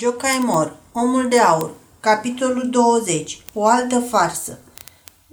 Jocaimor, 0.00 0.76
Omul 0.92 1.28
de 1.28 1.38
Aur, 1.38 1.70
capitolul 2.00 2.68
20, 2.70 3.40
o 3.52 3.66
altă 3.66 4.02
farsă. 4.10 4.58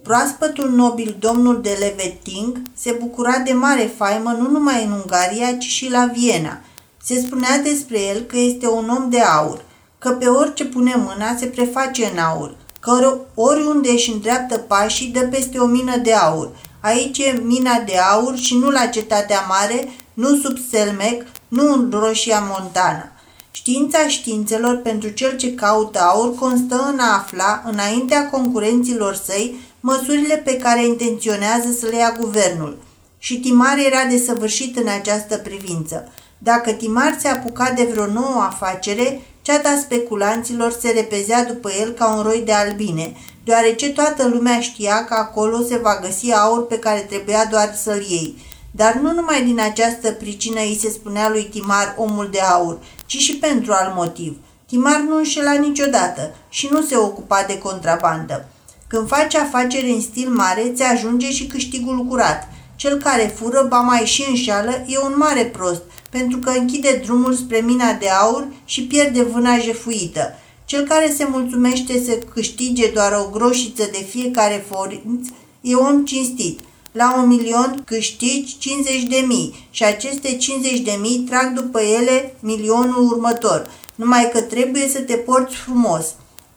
Proaspătul 0.01 0.69
nobil 0.69 1.15
domnul 1.19 1.61
de 1.61 1.77
Leveting 1.79 2.61
se 2.75 2.97
bucura 2.99 3.38
de 3.38 3.54
mare 3.54 3.93
faimă 3.97 4.31
nu 4.31 4.49
numai 4.49 4.83
în 4.83 4.91
Ungaria, 4.91 5.57
ci 5.57 5.63
și 5.63 5.89
la 5.89 6.05
Viena. 6.13 6.62
Se 7.04 7.20
spunea 7.20 7.57
despre 7.57 7.99
el 7.99 8.21
că 8.21 8.38
este 8.38 8.67
un 8.67 8.89
om 8.89 9.09
de 9.09 9.21
aur, 9.21 9.63
că 9.97 10.09
pe 10.09 10.28
orice 10.28 10.66
pune 10.66 10.95
mâna 10.95 11.36
se 11.38 11.45
preface 11.45 12.05
în 12.13 12.18
aur, 12.18 12.55
că 12.79 13.18
oriunde 13.36 13.89
își 13.89 14.11
îndreaptă 14.11 14.57
pașii 14.57 15.07
dă 15.07 15.21
peste 15.21 15.57
o 15.57 15.66
mină 15.66 15.97
de 15.97 16.13
aur. 16.13 16.50
Aici 16.79 17.18
e 17.18 17.41
mina 17.43 17.79
de 17.79 17.97
aur 17.97 18.38
și 18.38 18.57
nu 18.57 18.70
la 18.70 18.86
cetatea 18.86 19.45
mare, 19.47 19.89
nu 20.13 20.36
sub 20.36 20.57
Selmec, 20.71 21.25
nu 21.47 21.73
în 21.73 21.93
Roșia 21.93 22.39
Montana. 22.39 23.09
Știința 23.55 24.07
științelor 24.07 24.75
pentru 24.77 25.09
cel 25.09 25.37
ce 25.37 25.53
caută 25.53 25.99
aur 25.99 26.36
constă 26.36 26.89
în 26.93 27.00
a 27.00 27.15
afla, 27.18 27.63
înaintea 27.65 28.29
concurenților 28.29 29.15
săi, 29.15 29.55
măsurile 29.79 30.36
pe 30.36 30.57
care 30.57 30.86
intenționează 30.86 31.71
să 31.79 31.86
le 31.86 31.97
ia 31.97 32.17
guvernul. 32.19 32.77
Și 33.17 33.39
Timar 33.39 33.77
era 33.77 34.05
desăvârșit 34.09 34.77
în 34.77 34.88
această 34.88 35.38
privință. 35.38 36.11
Dacă 36.38 36.72
Timar 36.72 37.17
se 37.19 37.27
apuca 37.27 37.72
de 37.75 37.88
vreo 37.91 38.05
nouă 38.05 38.41
afacere, 38.41 39.22
ceata 39.41 39.77
speculanților 39.81 40.72
se 40.72 40.91
repezea 40.91 41.45
după 41.45 41.72
el 41.80 41.91
ca 41.91 42.16
un 42.16 42.23
roi 42.23 42.41
de 42.45 42.53
albine, 42.53 43.16
deoarece 43.44 43.89
toată 43.89 44.27
lumea 44.27 44.59
știa 44.59 45.05
că 45.05 45.13
acolo 45.13 45.61
se 45.61 45.77
va 45.77 45.99
găsi 46.02 46.33
aur 46.33 46.67
pe 46.67 46.80
care 46.80 46.99
trebuia 46.99 47.45
doar 47.52 47.75
să-l 47.75 48.05
iei. 48.09 48.35
Dar 48.72 48.94
nu 48.94 49.13
numai 49.13 49.44
din 49.44 49.59
această 49.59 50.11
pricină 50.11 50.59
îi 50.59 50.80
se 50.81 50.89
spunea 50.89 51.30
lui 51.30 51.44
Timar 51.44 51.95
omul 51.97 52.30
de 52.31 52.39
aur, 52.39 52.77
ci 53.05 53.17
și 53.17 53.36
pentru 53.36 53.72
alt 53.73 53.95
motiv. 53.95 54.38
Timar 54.67 55.00
nu 55.00 55.17
înșela 55.17 55.53
niciodată 55.53 56.36
și 56.50 56.67
nu 56.72 56.81
se 56.81 56.97
ocupa 56.97 57.44
de 57.47 57.58
contrabandă. 57.58 58.47
Când 58.88 59.07
faci 59.07 59.35
afaceri 59.35 59.91
în 59.91 60.02
stil 60.02 60.30
mare, 60.30 60.71
ți 60.75 60.83
ajunge 60.83 61.31
și 61.31 61.47
câștigul 61.47 62.05
curat. 62.05 62.47
Cel 62.75 62.97
care 62.97 63.33
fură, 63.35 63.65
ba 63.69 63.80
mai 63.80 64.05
și 64.05 64.25
înșeală, 64.30 64.71
e 64.88 64.97
un 64.97 65.13
mare 65.17 65.43
prost, 65.43 65.81
pentru 66.09 66.38
că 66.38 66.49
închide 66.49 67.02
drumul 67.05 67.33
spre 67.33 67.59
mina 67.59 67.93
de 67.93 68.09
aur 68.09 68.47
și 68.65 68.83
pierde 68.83 69.23
vâna 69.23 69.58
jefuită. 69.58 70.35
Cel 70.65 70.87
care 70.87 71.13
se 71.17 71.27
mulțumește 71.30 72.03
să 72.05 72.11
câștige 72.33 72.87
doar 72.87 73.11
o 73.11 73.30
groșiță 73.30 73.89
de 73.91 74.05
fiecare 74.09 74.65
forinț 74.69 75.27
e 75.61 75.75
om 75.75 76.05
cinstit– 76.05 76.59
la 76.95 77.15
un 77.17 77.27
milion 77.27 77.81
câștigi 77.85 78.57
50 78.57 79.03
de 79.03 79.23
mii 79.27 79.67
și 79.69 79.83
aceste 79.83 80.35
50 80.35 80.79
de 80.79 80.97
mii 81.02 81.25
trag 81.29 81.53
după 81.53 81.79
ele 81.81 82.35
milionul 82.39 83.11
următor, 83.11 83.69
numai 83.95 84.29
că 84.33 84.41
trebuie 84.41 84.87
să 84.87 84.99
te 84.99 85.13
porți 85.13 85.55
frumos. 85.55 86.05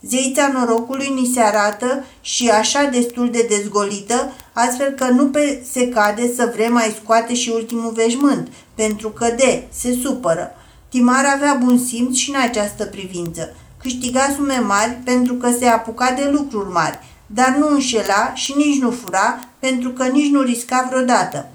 Zeița 0.00 0.50
norocului 0.53 1.12
ni 1.14 1.30
se 1.34 1.41
arată 1.41 2.05
și 2.20 2.48
așa 2.48 2.84
destul 2.84 3.30
de 3.30 3.47
dezgolită, 3.48 4.33
astfel 4.53 4.91
că 4.91 5.05
nu 5.05 5.27
pe 5.27 5.64
se 5.72 5.89
cade 5.89 6.33
să 6.36 6.52
vrem 6.55 6.73
mai 6.73 6.97
scoate 7.02 7.34
și 7.34 7.50
ultimul 7.55 7.92
veșmânt, 7.92 8.48
pentru 8.75 9.08
că 9.08 9.34
de, 9.36 9.67
se 9.73 9.98
supără. 10.02 10.50
Timar 10.89 11.25
avea 11.34 11.58
bun 11.64 11.78
simț 11.78 12.17
și 12.17 12.30
în 12.30 12.41
această 12.41 12.84
privință. 12.84 13.55
Câștiga 13.83 14.33
sume 14.36 14.58
mari 14.58 14.98
pentru 15.05 15.34
că 15.34 15.50
se 15.58 15.67
apuca 15.67 16.11
de 16.11 16.28
lucruri 16.30 16.70
mari, 16.73 16.98
dar 17.27 17.56
nu 17.58 17.69
înșela 17.69 18.33
și 18.34 18.55
nici 18.56 18.80
nu 18.80 18.91
fura, 18.91 19.48
pentru 19.59 19.91
că 19.91 20.05
nici 20.05 20.31
nu 20.31 20.41
risca 20.41 20.87
vreodată. 20.91 21.48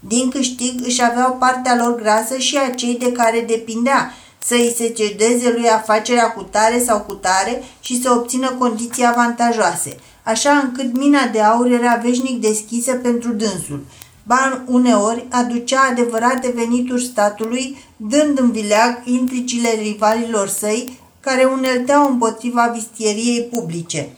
Din 0.00 0.30
câștig 0.30 0.80
își 0.84 1.02
aveau 1.02 1.36
partea 1.38 1.76
lor 1.76 2.00
grasă 2.00 2.36
și 2.36 2.56
a 2.56 2.70
cei 2.70 2.96
de 2.98 3.12
care 3.12 3.44
depindea 3.46 4.12
să 4.44 4.54
îi 4.54 4.74
se 4.76 4.88
cedeze 4.88 5.50
lui 5.50 5.68
afacerea 5.68 6.30
cu 6.30 6.42
tare 6.42 6.82
sau 6.82 7.00
cu 7.00 7.12
tare 7.12 7.62
și 7.80 8.02
să 8.02 8.10
obțină 8.10 8.50
condiții 8.58 9.06
avantajoase, 9.06 9.96
așa 10.22 10.50
încât 10.50 10.96
mina 10.96 11.26
de 11.26 11.40
aur 11.40 11.70
era 11.70 12.00
veșnic 12.02 12.40
deschisă 12.40 12.92
pentru 12.92 13.32
dânsul. 13.32 13.84
Ban 14.22 14.64
uneori 14.66 15.26
aducea 15.30 15.88
adevărate 15.90 16.52
venituri 16.54 17.04
statului, 17.04 17.76
dând 17.96 18.38
în 18.38 18.50
vileag 18.50 19.02
intricile 19.04 19.68
rivalilor 19.82 20.48
săi 20.48 20.98
care 21.20 21.44
unelteau 21.44 22.10
împotriva 22.10 22.72
vistieriei 22.74 23.42
publice. 23.42 24.08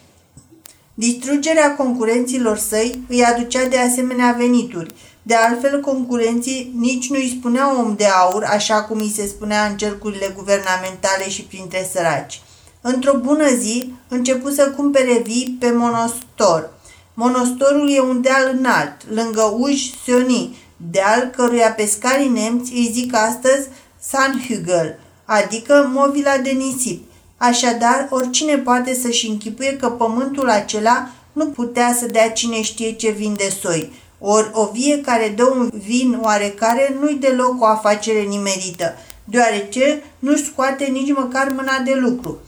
Distrugerea 0.94 1.77
concurenților 1.77 2.59
săi 2.59 3.05
îi 3.09 3.25
aducea 3.25 3.65
de 3.65 3.78
asemenea 3.78 4.34
venituri. 4.38 4.94
De 5.22 5.34
altfel, 5.34 5.81
concurenții 5.81 6.72
nici 6.78 7.10
nu 7.10 7.16
îi 7.16 7.37
spuneau 7.38 7.78
om 7.78 7.94
de 7.97 8.05
aur, 8.05 8.44
așa 8.44 8.82
cum 8.82 8.99
îi 8.99 9.12
se 9.16 9.27
spunea 9.27 9.66
în 9.66 9.77
cercurile 9.77 10.32
guvernamentale 10.37 11.28
și 11.28 11.43
printre 11.43 11.88
săraci. 11.93 12.41
Într-o 12.81 13.16
bună 13.16 13.49
zi, 13.49 13.93
începu 14.09 14.50
să 14.50 14.71
cumpere 14.77 15.22
vii 15.25 15.56
pe 15.60 15.71
monostor. 15.71 16.71
Monostorul 17.15 17.94
e 17.94 18.00
un 18.00 18.21
deal 18.21 18.55
înalt, 18.59 18.97
lângă 19.15 19.56
Uj 19.59 19.81
Sioni, 20.03 20.56
deal 20.91 21.31
căruia 21.37 21.72
pescarii 21.72 22.28
nemți 22.28 22.72
îi 22.72 22.91
zic 22.93 23.15
astăzi 23.15 23.69
Sanhügel, 23.99 24.99
adică 25.25 25.91
movila 25.93 26.37
de 26.37 26.50
nisip, 26.50 27.11
Așadar, 27.49 28.06
oricine 28.10 28.56
poate 28.56 28.94
să-și 28.94 29.28
închipuie 29.28 29.77
că 29.77 29.88
pământul 29.88 30.49
acela 30.49 31.09
nu 31.32 31.47
putea 31.47 31.97
să 31.99 32.06
dea 32.06 32.31
cine 32.31 32.62
știe 32.62 32.93
ce 32.93 33.10
vin 33.10 33.34
de 33.37 33.55
soi, 33.60 33.93
ori 34.19 34.50
o 34.53 34.71
vie 34.72 35.00
care 35.00 35.32
dă 35.37 35.44
un 35.44 35.71
vin 35.87 36.19
oarecare 36.22 36.97
nu-i 37.00 37.15
deloc 37.21 37.62
o 37.62 37.66
afacere 37.66 38.21
nimerită, 38.21 38.94
deoarece 39.25 40.03
nu-și 40.19 40.44
scoate 40.44 40.84
nici 40.84 41.12
măcar 41.12 41.53
mâna 41.56 41.78
de 41.84 41.94
lucru. 41.94 42.38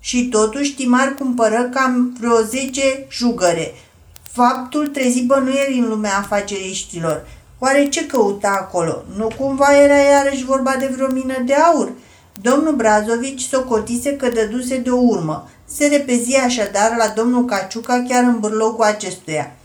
Și 0.00 0.28
totuși 0.28 0.74
Timar 0.74 1.14
cumpără 1.18 1.68
cam 1.72 2.16
vreo 2.20 2.40
10 2.40 3.06
jugăre. 3.10 3.74
Faptul 4.32 4.86
trezi 4.86 5.22
bănuieri 5.22 5.78
în 5.78 5.88
lumea 5.88 6.18
afaceriștilor. 6.18 7.26
Oare 7.58 7.88
ce 7.88 8.06
căuta 8.06 8.58
acolo? 8.60 9.04
Nu 9.16 9.28
cumva 9.38 9.76
era 9.82 9.96
iarăși 9.96 10.44
vorba 10.44 10.74
de 10.78 10.90
vreo 10.94 11.12
mină 11.12 11.42
de 11.44 11.54
aur? 11.54 11.92
Domnul 12.42 12.74
Brazovici 12.74 13.40
socotise 13.40 14.16
că 14.16 14.28
dăduse 14.28 14.76
de 14.76 14.90
o 14.90 15.00
urmă. 15.00 15.48
Se 15.64 15.86
repezi 15.86 16.36
așadar 16.36 16.94
la 16.96 17.12
domnul 17.16 17.44
Caciuca 17.44 18.04
chiar 18.08 18.22
în 18.22 18.38
bârlogul 18.38 18.84
acestuia. 18.84 19.56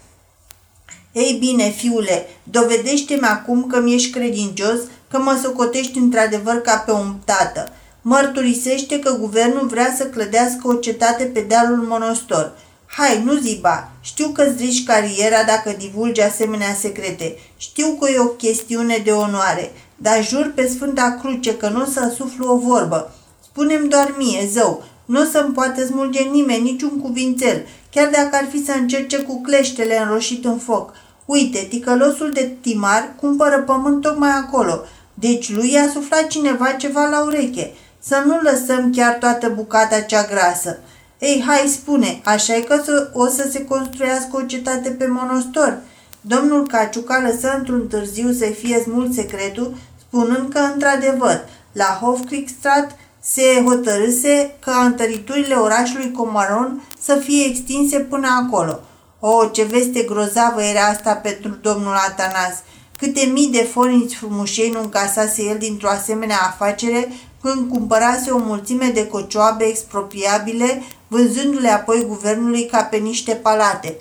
Ei 1.11 1.37
bine, 1.39 1.69
fiule, 1.69 2.27
dovedește-mi 2.43 3.21
acum 3.21 3.67
că 3.67 3.79
mi-ești 3.79 4.11
credincios, 4.11 4.79
că 5.09 5.19
mă 5.19 5.39
socotești 5.43 5.97
într-adevăr 5.97 6.55
ca 6.55 6.77
pe 6.77 6.91
un 6.91 7.15
tată. 7.25 7.71
Mărturisește 8.01 8.99
că 8.99 9.11
guvernul 9.11 9.67
vrea 9.67 9.93
să 9.97 10.05
clădească 10.05 10.67
o 10.67 10.73
cetate 10.73 11.23
pe 11.23 11.39
dealul 11.39 11.85
monostor. 11.87 12.57
Hai, 12.85 13.23
nu 13.23 13.33
ziba, 13.33 13.91
știu 14.01 14.27
că-ți 14.27 14.63
riști 14.63 14.85
cariera 14.85 15.43
dacă 15.43 15.75
divulgi 15.77 16.21
asemenea 16.21 16.73
secrete. 16.73 17.37
Știu 17.57 17.97
că 17.99 18.09
e 18.09 18.19
o 18.19 18.25
chestiune 18.25 19.01
de 19.03 19.11
onoare, 19.11 19.71
dar 20.01 20.23
jur 20.23 20.51
pe 20.55 20.67
Sfânta 20.67 21.17
Cruce 21.21 21.57
că 21.57 21.69
nu 21.69 21.81
o 21.81 21.85
să 21.85 22.13
suflu 22.15 22.51
o 22.51 22.57
vorbă. 22.57 23.13
Spunem 23.43 23.87
doar 23.87 24.13
mie, 24.17 24.49
zău, 24.51 24.83
nu 25.05 25.21
o 25.21 25.23
să-mi 25.23 25.53
poată 25.53 25.85
smulge 25.85 26.21
nimeni 26.21 26.63
niciun 26.63 26.99
cuvințel, 27.01 27.65
chiar 27.91 28.09
dacă 28.09 28.29
ar 28.31 28.47
fi 28.51 28.65
să 28.65 28.71
încerce 28.71 29.17
cu 29.17 29.41
cleștele 29.41 29.99
înroșit 29.99 30.45
în 30.45 30.57
foc. 30.57 30.93
Uite, 31.25 31.67
ticălosul 31.69 32.31
de 32.31 32.55
timar 32.61 33.13
cumpără 33.19 33.59
pământ 33.59 34.01
tocmai 34.01 34.29
acolo, 34.29 34.81
deci 35.13 35.51
lui 35.51 35.71
i-a 35.71 35.89
suflat 35.93 36.27
cineva 36.27 36.71
ceva 36.71 37.07
la 37.07 37.23
ureche. 37.23 37.71
Să 37.99 38.23
nu 38.25 38.39
lăsăm 38.41 38.91
chiar 38.95 39.13
toată 39.13 39.49
bucata 39.55 39.99
cea 39.99 40.25
grasă. 40.25 40.79
Ei, 41.19 41.43
hai, 41.47 41.67
spune, 41.67 42.21
așa 42.23 42.55
e 42.55 42.59
că 42.59 42.81
o 43.13 43.27
să 43.27 43.47
se 43.51 43.65
construiască 43.65 44.29
o 44.37 44.41
cetate 44.41 44.89
pe 44.89 45.07
monostor?" 45.07 45.81
Domnul 46.21 46.67
Caciuca 46.67 47.21
lăsă 47.31 47.55
într-un 47.57 47.87
târziu 47.87 48.31
să 48.31 48.45
fie 48.45 48.79
smult 48.79 49.13
secretul 49.13 49.73
spunând 50.11 50.53
că, 50.53 50.59
într-adevăr, 50.59 51.45
la 51.71 51.99
Hofkriegsstraat 52.01 52.95
se 53.19 53.63
hotărâse 53.65 54.55
ca 54.59 54.83
întăriturile 54.85 55.55
orașului 55.55 56.11
Comaron 56.11 56.83
să 56.99 57.15
fie 57.15 57.45
extinse 57.45 57.99
până 57.99 58.27
acolo. 58.45 58.79
O, 59.19 59.45
ce 59.45 59.63
veste 59.63 60.01
grozavă 60.01 60.63
era 60.63 60.81
asta 60.81 61.13
pentru 61.13 61.49
domnul 61.61 61.93
Atanas! 61.93 62.53
Câte 62.97 63.25
mii 63.25 63.51
de 63.51 63.67
forinți 63.71 64.15
frumușei 64.15 64.69
nu 64.69 64.79
încasase 64.79 65.43
el 65.43 65.57
dintr-o 65.57 65.89
asemenea 65.89 66.39
afacere 66.41 67.11
când 67.41 67.69
cumpărase 67.69 68.31
o 68.31 68.37
mulțime 68.37 68.91
de 68.93 69.07
cocioabe 69.07 69.63
expropriabile, 69.63 70.83
vânzându-le 71.07 71.69
apoi 71.69 72.05
guvernului 72.07 72.65
ca 72.65 72.83
pe 72.83 72.97
niște 72.97 73.33
palate. 73.33 73.97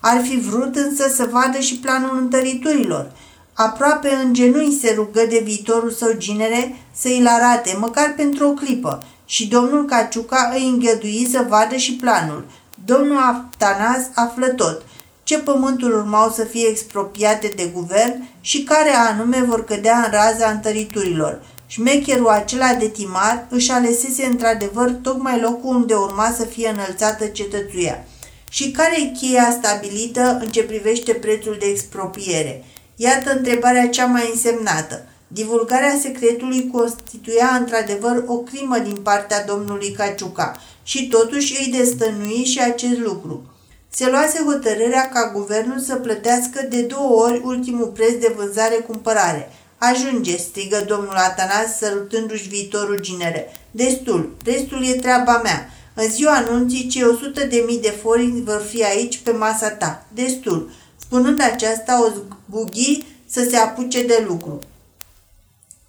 Ar 0.00 0.22
fi 0.22 0.40
vrut 0.40 0.76
însă 0.76 1.08
să 1.14 1.28
vadă 1.32 1.58
și 1.58 1.78
planul 1.78 2.18
întăriturilor– 2.18 3.10
Aproape 3.54 4.08
în 4.24 4.34
genunchi 4.34 4.80
se 4.80 4.92
rugă 4.96 5.26
de 5.28 5.40
viitorul 5.44 5.90
său 5.90 6.12
ginere 6.16 6.76
să 6.94 7.08
îl 7.08 7.26
arate, 7.26 7.76
măcar 7.80 8.12
pentru 8.16 8.48
o 8.48 8.52
clipă, 8.52 9.04
și 9.24 9.48
domnul 9.48 9.84
Caciuca 9.84 10.50
îi 10.54 10.68
îngădui 10.68 11.28
să 11.30 11.44
vadă 11.48 11.76
și 11.76 11.92
planul. 11.92 12.44
Domnul 12.84 13.16
Aftanas 13.16 14.00
află 14.14 14.46
tot, 14.46 14.82
ce 15.22 15.38
pământuri 15.38 15.94
urmau 15.94 16.30
să 16.30 16.44
fie 16.44 16.68
expropiate 16.68 17.52
de 17.56 17.70
guvern 17.74 18.28
și 18.40 18.62
care 18.62 18.90
anume 18.90 19.44
vor 19.48 19.64
cădea 19.64 19.96
în 19.96 20.10
raza 20.10 20.50
întăriturilor. 20.50 21.42
Șmecherul 21.66 22.28
acela 22.28 22.74
de 22.74 22.88
timar 22.88 23.46
își 23.48 23.70
alesese 23.70 24.24
într-adevăr 24.24 24.90
tocmai 24.90 25.40
locul 25.40 25.74
unde 25.74 25.94
urma 25.94 26.34
să 26.36 26.44
fie 26.44 26.68
înălțată 26.68 27.26
cetățuia. 27.26 28.04
Și 28.50 28.70
care 28.70 29.00
e 29.00 29.12
cheia 29.18 29.56
stabilită 29.60 30.38
în 30.40 30.50
ce 30.50 30.62
privește 30.62 31.12
prețul 31.12 31.56
de 31.58 31.66
expropiere? 31.66 32.64
Iată 32.96 33.32
întrebarea 33.32 33.88
cea 33.88 34.06
mai 34.06 34.30
însemnată. 34.32 35.06
Divulgarea 35.28 35.98
secretului 36.02 36.70
constituia 36.72 37.56
într-adevăr 37.58 38.24
o 38.26 38.36
crimă 38.36 38.78
din 38.78 38.96
partea 38.96 39.44
domnului 39.44 39.92
Caciuca 39.92 40.60
și 40.82 41.08
totuși 41.08 41.56
îi 41.60 41.72
destănui 41.78 42.44
și 42.44 42.60
acest 42.60 42.98
lucru. 42.98 43.46
Se 43.88 44.10
luase 44.10 44.42
hotărârea 44.44 45.08
ca 45.08 45.30
guvernul 45.34 45.78
să 45.78 45.94
plătească 45.94 46.66
de 46.68 46.80
două 46.80 47.22
ori 47.22 47.40
ultimul 47.44 47.86
preț 47.86 48.20
de 48.20 48.34
vânzare-cumpărare. 48.36 49.50
Ajunge, 49.78 50.36
strigă 50.36 50.84
domnul 50.86 51.14
Atanas 51.14 51.76
sărutându-și 51.78 52.48
viitorul 52.48 53.00
ginere. 53.00 53.52
Destul, 53.70 54.36
restul 54.44 54.86
e 54.86 54.92
treaba 54.92 55.40
mea. 55.42 55.70
În 55.94 56.10
ziua 56.10 56.32
anunții, 56.32 56.86
cei 56.86 57.02
100 57.02 57.44
de 57.44 57.64
mii 57.66 57.80
de 57.80 57.94
forinți 58.02 58.42
vor 58.42 58.64
fi 58.68 58.84
aici 58.84 59.18
pe 59.18 59.30
masa 59.30 59.70
ta. 59.70 60.06
Destul. 60.14 60.70
Spunând 61.12 61.40
aceasta, 61.40 62.02
o 62.02 62.08
zbughi 62.08 63.04
să 63.26 63.46
se 63.50 63.56
apuce 63.56 64.06
de 64.06 64.24
lucru. 64.28 64.58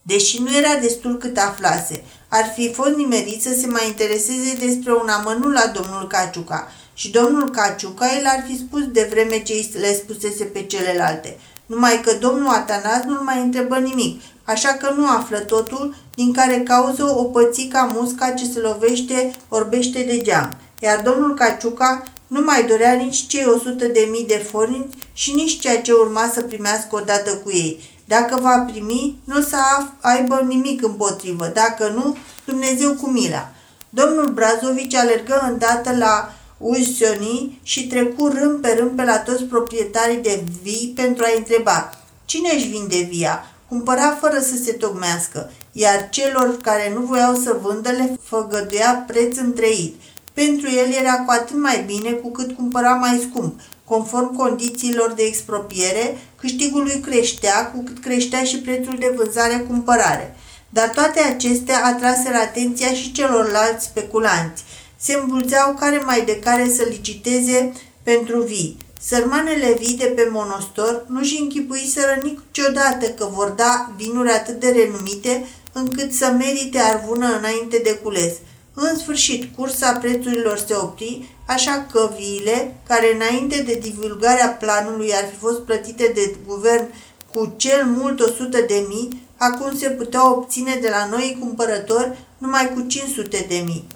Deși 0.02 0.42
nu 0.42 0.58
era 0.58 0.80
destul 0.81 1.18
cât 1.18 1.38
aflase, 1.38 2.04
ar 2.28 2.52
fi 2.56 2.74
fost 2.74 2.96
nimerit 2.96 3.42
să 3.42 3.54
se 3.60 3.68
mai 3.68 3.88
intereseze 3.88 4.56
despre 4.66 4.94
un 4.94 5.08
amănul 5.08 5.52
la 5.52 5.72
domnul 5.74 6.08
Caciuca 6.08 6.72
și 6.94 7.12
domnul 7.12 7.50
Caciuca 7.50 8.06
el 8.20 8.25
ar 8.25 8.44
fi 8.48 8.58
spus 8.58 8.88
de 8.92 9.08
vreme 9.12 9.44
ce 9.44 9.70
le 9.74 9.94
spusese 9.94 10.44
pe 10.44 10.64
celelalte. 10.64 11.38
Numai 11.66 12.02
că 12.02 12.14
domnul 12.20 12.48
Atanas 12.48 13.04
nu 13.04 13.24
mai 13.24 13.42
întrebă 13.42 13.78
nimic, 13.78 14.22
așa 14.44 14.70
că 14.70 14.94
nu 14.98 15.08
află 15.08 15.38
totul, 15.38 15.96
din 16.16 16.34
care 16.34 16.62
cauză 16.62 17.04
o 17.04 17.24
pățica 17.24 17.92
musca 17.94 18.31
ce 18.31 18.46
se 18.54 18.60
lovește, 18.60 19.31
orbește 19.50 20.02
de 20.02 20.22
geam. 20.22 20.58
Iar 20.80 21.02
domnul 21.02 21.34
Caciuca 21.34 22.04
nu 22.28 22.42
mai 22.42 22.66
dorea 22.66 22.94
nici 22.94 23.28
cei 23.28 23.46
100 23.46 23.86
de 23.86 24.08
mii 24.12 24.28
de 24.28 24.46
forinți 24.52 24.98
și 25.14 25.31
nici 25.31 25.60
ceea 25.60 25.81
ce 25.81 25.92
urma 25.92 26.30
să 26.34 26.42
primească 26.42 26.96
odată 26.96 27.36
cu 27.36 27.52
ei. 27.52 27.80
Dacă 28.06 28.40
va 28.42 28.66
primi, 28.72 29.20
nu 29.24 29.38
o 29.38 29.42
să 29.42 29.58
aibă 30.00 30.46
nimic 30.48 30.84
împotrivă. 30.84 31.52
Dacă 31.54 31.88
nu, 31.88 32.18
Dumnezeu 32.46 32.94
cu 32.94 33.10
mila. 33.10 33.52
Domnul 33.90 34.31
Brazovici 34.34 34.96
alergă 34.96 35.48
îndată 35.50 35.96
la 35.98 36.34
Usioni 36.58 37.60
și 37.64 37.88
trecu 37.88 38.28
rând 38.28 38.62
pe 38.62 38.75
rând 38.80 38.92
pe 38.96 39.04
la 39.04 39.20
toți 39.20 39.44
proprietarii 39.44 40.18
de 40.18 40.44
vii 40.62 40.94
pentru 40.96 41.24
a 41.24 41.38
întreba 41.38 41.98
cine 42.25 42.50
își 42.54 42.68
vinde 42.68 43.08
via, 43.10 43.46
cumpăra 43.68 44.18
fără 44.20 44.40
să 44.40 44.56
se 44.64 44.72
tocmească, 44.72 45.52
iar 45.72 46.10
celor 46.10 46.58
care 46.62 46.92
nu 46.94 47.02
voiau 47.02 47.36
să 47.36 47.58
vândă 47.62 47.90
le 47.90 48.20
făgăduia 48.24 49.04
preț 49.08 49.38
întreit. 49.38 49.96
Pentru 50.34 50.70
el 50.70 50.92
era 51.00 51.14
cu 51.14 51.32
atât 51.32 51.58
mai 51.58 51.84
bine 51.86 52.12
cu 52.12 52.32
cât 52.32 52.56
cumpăra 52.56 52.94
mai 52.94 53.28
scump. 53.30 53.60
Conform 53.86 54.36
condițiilor 54.36 55.12
de 55.12 55.24
expropiere, 55.24 56.18
câștigul 56.40 56.84
lui 56.84 57.00
creștea 57.00 57.72
cu 57.72 57.84
cât 57.84 58.00
creștea 58.00 58.44
și 58.44 58.58
prețul 58.58 58.98
de 59.00 59.14
vânzare-cumpărare. 59.16 60.36
Dar 60.70 60.90
toate 60.90 61.20
acestea 61.20 61.86
atraseră 61.86 62.36
atenția 62.36 62.94
și 62.94 63.12
celorlalți 63.12 63.86
speculanți. 63.86 64.64
Se 64.98 65.14
îmbulzeau 65.14 65.74
care 65.80 66.02
mai 66.06 66.22
de 66.26 66.40
care 66.40 66.70
să 66.70 66.86
liciteze 66.90 67.74
pentru 68.04 68.42
vii. 68.42 68.78
Sărmanele 69.02 69.76
vii 69.80 69.98
de 69.98 70.06
pe 70.06 70.28
monostor 70.32 71.06
nu-și 71.08 71.40
închipuiseră 71.42 72.22
niciodată 72.24 73.06
că 73.10 73.30
vor 73.32 73.50
da 73.50 73.92
vinuri 73.98 74.30
atât 74.30 74.60
de 74.60 74.70
renumite 74.70 75.48
încât 75.72 76.14
să 76.14 76.36
merite 76.38 76.80
arvună 76.80 77.38
înainte 77.38 77.82
de 77.84 78.00
cules. 78.04 78.34
În 78.74 78.98
sfârșit, 78.98 79.56
cursa 79.56 79.92
prețurilor 79.92 80.58
se 80.58 80.75
opri, 80.75 81.36
așa 81.46 81.88
că 81.92 82.12
viile, 82.18 82.75
care 82.88 83.14
înainte 83.14 83.62
de 83.62 83.80
divulgarea 83.81 84.48
planului 84.48 85.14
ar 85.14 85.30
fi 85.31 85.36
fost 85.36 85.60
plătite 85.60 86.12
de 86.16 86.36
guvern 86.48 86.86
cu 87.34 87.54
cel 87.58 87.86
mult 87.86 88.20
100 88.20 88.62
de 88.62 88.86
mii, 88.88 89.22
acum 89.38 89.78
se 89.78 89.90
puteau 89.90 90.31
obține 90.38 90.78
de 90.81 90.90
la 90.90 91.06
noi 91.06 91.38
cumpărători 91.40 92.18
numai 92.38 92.72
cu 92.74 92.81
500 92.88 93.46
de 93.50 93.62
mii. 93.66 93.88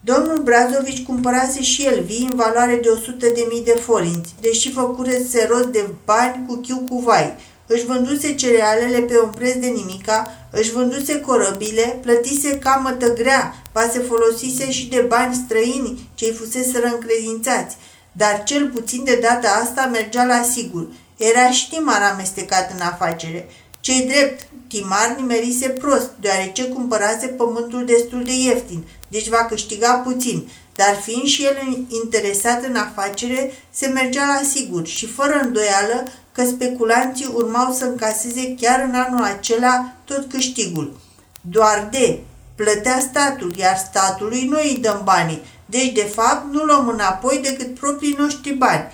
Domnul 0.00 0.42
Brazovici 0.42 1.04
cumpărase 1.04 1.62
și 1.62 1.82
el 1.84 2.02
vii 2.02 2.28
în 2.30 2.36
valoare 2.36 2.76
de 2.82 2.88
100 2.88 3.16
de 3.18 3.46
mii 3.50 3.64
de 3.64 3.78
forinți, 3.80 4.34
deși 4.40 4.72
făcurese 4.72 5.46
rost 5.50 5.66
de 5.66 5.88
bani 6.04 6.44
cu 6.46 6.54
chiu 6.54 6.84
cu 6.88 6.98
vai. 6.98 7.36
Își 7.66 7.84
vânduse 7.84 8.34
cerealele 8.34 8.98
pe 8.98 9.18
un 9.18 9.30
preț 9.30 9.54
de 9.54 9.66
nimica, 9.66 10.30
își 10.50 10.72
vânduse 10.72 11.20
corăbile, 11.20 11.98
plătise 12.02 12.58
camătă 12.58 13.12
grea, 13.12 13.54
va 13.72 13.88
se 13.92 13.98
folosise 13.98 14.70
și 14.70 14.88
de 14.88 15.00
bani 15.00 15.42
străini 15.44 16.08
ce-i 16.14 16.32
fuseseră 16.32 16.86
încredințați, 16.86 17.76
dar 18.12 18.42
cel 18.44 18.68
puțin 18.68 19.04
de 19.04 19.18
data 19.22 19.48
asta 19.62 19.90
mergea 19.92 20.24
la 20.24 20.42
sigur. 20.42 20.86
Era 21.16 21.50
și 21.50 21.68
Timar 21.68 22.02
amestecat 22.12 22.72
în 22.72 22.80
afacere. 22.80 23.48
Cei 23.80 24.06
drept, 24.06 24.46
Timar 24.68 25.14
nimerise 25.18 25.68
prost, 25.68 26.10
deoarece 26.20 26.64
cumpărase 26.64 27.26
pământul 27.26 27.84
destul 27.84 28.24
de 28.24 28.32
ieftin, 28.34 28.84
deci 29.08 29.28
va 29.28 29.44
câștiga 29.44 29.92
puțin, 29.92 30.48
dar 30.74 31.00
fiind 31.02 31.24
și 31.24 31.44
el 31.44 31.86
interesat 32.02 32.64
în 32.64 32.76
afacere, 32.76 33.52
se 33.70 33.86
mergea 33.86 34.26
la 34.26 34.48
sigur 34.48 34.86
și 34.86 35.06
fără 35.06 35.40
îndoială 35.42 36.04
că 36.34 36.44
speculanții 36.44 37.30
urmau 37.34 37.72
să 37.72 37.84
încaseze 37.84 38.54
chiar 38.60 38.80
în 38.88 38.94
anul 38.94 39.22
acela 39.22 39.92
tot 40.04 40.30
câștigul. 40.30 40.96
Doar 41.40 41.88
de 41.90 42.20
plătea 42.54 42.98
statul, 42.98 43.54
iar 43.56 43.76
statului 43.76 44.46
noi 44.50 44.70
îi 44.70 44.80
dăm 44.82 45.00
banii, 45.04 45.42
deci 45.66 45.92
de 45.92 46.10
fapt 46.14 46.52
nu 46.52 46.64
luăm 46.64 46.88
înapoi 46.88 47.40
decât 47.42 47.78
proprii 47.78 48.16
noștri 48.18 48.52
bani. 48.52 48.84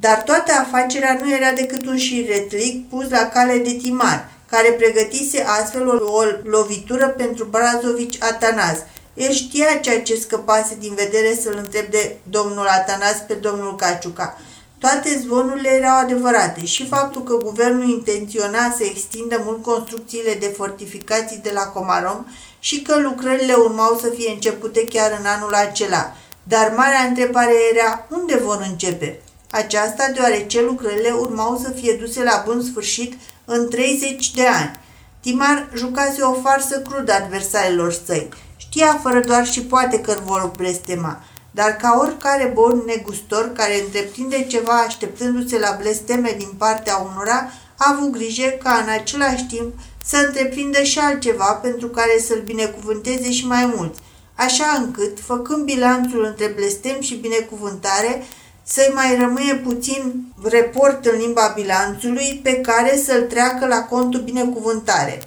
Dar 0.00 0.22
toată 0.22 0.52
afacerea 0.52 1.18
nu 1.22 1.32
era 1.32 1.52
decât 1.52 1.86
un 1.86 1.96
șiretlic 1.96 2.88
pus 2.88 3.10
la 3.10 3.28
cale 3.28 3.58
de 3.58 3.72
timar, 3.82 4.28
care 4.50 4.68
pregătise 4.68 5.44
astfel 5.60 5.88
o, 5.88 6.12
o 6.12 6.22
lovitură 6.42 7.08
pentru 7.08 7.44
Brazovici 7.44 8.22
Atanas. 8.22 8.78
El 9.14 9.32
știa 9.32 9.78
ceea 9.80 10.02
ce 10.02 10.14
scăpase 10.14 10.76
din 10.78 10.94
vedere 10.94 11.38
să-l 11.42 11.56
întreb 11.56 11.86
de 11.90 12.16
domnul 12.30 12.66
Atanas 12.66 13.16
pe 13.26 13.34
domnul 13.34 13.76
Caciuca. 13.76 14.38
Toate 14.78 15.18
zvonurile 15.18 15.68
erau 15.68 15.98
adevărate 15.98 16.64
și 16.64 16.86
faptul 16.86 17.22
că 17.22 17.34
guvernul 17.34 17.88
intenționa 17.88 18.74
să 18.76 18.84
extindă 18.84 19.42
mult 19.44 19.62
construcțiile 19.62 20.34
de 20.34 20.54
fortificații 20.56 21.40
de 21.42 21.50
la 21.54 21.60
Comarom 21.60 22.26
și 22.58 22.82
că 22.82 23.00
lucrările 23.00 23.52
urmau 23.52 23.98
să 24.00 24.08
fie 24.16 24.30
începute 24.30 24.86
chiar 24.86 25.16
în 25.20 25.26
anul 25.26 25.54
acela. 25.54 26.12
Dar 26.42 26.72
marea 26.76 27.00
întrebare 27.08 27.52
era 27.74 28.06
unde 28.10 28.36
vor 28.36 28.66
începe? 28.70 29.20
Aceasta 29.50 30.10
deoarece 30.14 30.62
lucrările 30.62 31.10
urmau 31.10 31.60
să 31.64 31.70
fie 31.70 31.92
duse 31.92 32.22
la 32.22 32.42
bun 32.46 32.62
sfârșit 32.62 33.14
în 33.44 33.68
30 33.68 34.30
de 34.30 34.46
ani. 34.46 34.80
Timar 35.20 35.68
jucase 35.74 36.22
o 36.22 36.32
farsă 36.32 36.80
crudă 36.80 37.12
adversarilor 37.12 37.92
săi. 38.06 38.28
Știa 38.56 38.98
fără 39.02 39.20
doar 39.20 39.46
și 39.46 39.62
poate 39.62 40.00
că 40.00 40.16
vor 40.24 40.50
blestema 40.56 41.22
dar 41.58 41.76
ca 41.76 41.98
oricare 42.00 42.50
bun 42.54 42.82
negustor 42.86 43.52
care 43.52 43.80
întreprinde 43.80 44.44
ceva 44.44 44.72
așteptându-se 44.72 45.58
la 45.58 45.76
blesteme 45.80 46.34
din 46.38 46.52
partea 46.58 46.96
unora, 46.96 47.50
a 47.76 47.94
avut 47.94 48.10
grijă 48.12 48.48
ca 48.62 48.84
în 48.84 48.88
același 48.88 49.46
timp 49.46 49.72
să 50.04 50.16
întreprindă 50.26 50.82
și 50.82 50.98
altceva 50.98 51.52
pentru 51.52 51.88
care 51.88 52.18
să-l 52.26 52.42
binecuvânteze 52.44 53.30
și 53.30 53.46
mai 53.46 53.72
mult, 53.76 53.94
așa 54.34 54.82
încât, 54.84 55.20
făcând 55.20 55.64
bilanțul 55.64 56.24
între 56.24 56.46
blestem 56.46 57.00
și 57.00 57.14
binecuvântare, 57.14 58.26
să-i 58.62 58.92
mai 58.94 59.16
rămâie 59.20 59.54
puțin 59.54 60.24
report 60.42 61.06
în 61.06 61.18
limba 61.18 61.52
bilanțului 61.54 62.40
pe 62.42 62.60
care 62.60 63.00
să-l 63.04 63.22
treacă 63.22 63.66
la 63.66 63.80
contul 63.84 64.20
binecuvântare. 64.20 65.22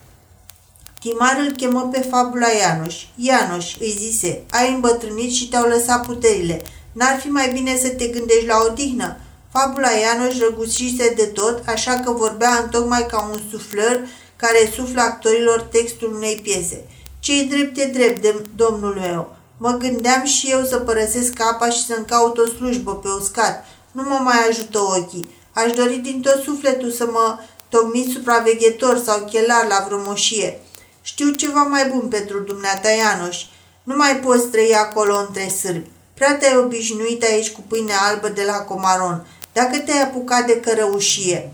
Timar 1.03 1.37
îl 1.45 1.51
chemă 1.51 1.89
pe 1.91 1.99
fabula 1.99 2.47
Ianoș. 2.47 2.95
Ianoș, 3.15 3.75
îi 3.79 3.95
zise, 3.97 4.43
ai 4.49 4.73
îmbătrânit 4.73 5.31
și 5.31 5.47
te-au 5.49 5.67
lăsat 5.67 6.05
puterile. 6.05 6.61
N-ar 6.91 7.19
fi 7.19 7.27
mai 7.27 7.49
bine 7.53 7.77
să 7.77 7.89
te 7.89 8.07
gândești 8.07 8.45
la 8.45 8.57
odihnă? 8.69 9.17
Fabula 9.51 9.89
Ianoș 9.89 10.37
răgușise 10.39 11.13
de 11.15 11.25
tot, 11.25 11.63
așa 11.67 11.99
că 11.99 12.11
vorbea 12.11 12.67
tocmai 12.71 13.05
ca 13.05 13.29
un 13.31 13.39
suflăr 13.51 14.07
care 14.35 14.71
suflă 14.75 15.01
actorilor 15.01 15.61
textul 15.61 16.13
unei 16.15 16.39
piese. 16.43 16.83
Ce-i 17.19 17.45
drept 17.45 17.77
e 17.77 17.85
drept, 17.85 18.21
de 18.21 18.45
domnul 18.55 18.93
meu. 18.93 19.35
Mă 19.57 19.71
gândeam 19.71 20.23
și 20.23 20.49
eu 20.51 20.63
să 20.63 20.77
părăsesc 20.77 21.41
apa 21.41 21.69
și 21.69 21.85
să-mi 21.85 22.05
caut 22.05 22.37
o 22.37 22.45
slujbă 22.45 22.95
pe 22.95 23.07
uscat. 23.19 23.65
Nu 23.91 24.03
mă 24.03 24.19
mai 24.23 24.47
ajută 24.49 24.79
ochii. 24.79 25.29
Aș 25.51 25.71
dori 25.71 25.95
din 25.95 26.21
tot 26.21 26.41
sufletul 26.43 26.91
să 26.91 27.05
mă 27.11 27.37
tocmiți 27.69 28.11
supraveghetor 28.11 29.01
sau 29.05 29.27
chelar 29.31 29.65
la 29.67 29.83
vreo 29.87 30.01
moșie. 30.05 30.59
Știu 31.01 31.31
ceva 31.31 31.61
mai 31.61 31.89
bun 31.89 32.07
pentru 32.07 32.39
dumneata, 32.39 32.89
Ianoș. 32.89 33.45
Nu 33.83 33.95
mai 33.95 34.19
poți 34.19 34.47
trăi 34.47 34.75
acolo 34.75 35.17
între 35.27 35.47
sârbi. 35.47 35.89
Prea 36.13 36.37
te-ai 36.37 36.57
obișnuit 36.57 37.23
aici 37.23 37.51
cu 37.51 37.63
pâine 37.67 37.93
albă 37.93 38.27
de 38.27 38.43
la 38.43 38.57
Comaron. 38.57 39.25
Dacă 39.53 39.77
te-ai 39.77 40.01
apucat 40.01 40.45
de 40.45 40.59
cărăușie. 40.59 41.53